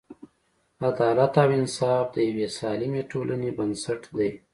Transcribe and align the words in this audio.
عدالت 0.87 1.33
او 1.43 1.49
انصاف 1.59 2.05
د 2.13 2.17
یوې 2.29 2.47
سالمې 2.57 3.01
ټولنې 3.11 3.49
بنسټ 3.57 4.01
دی. 4.17 4.31